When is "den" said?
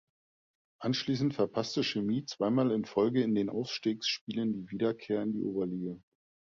3.35-3.51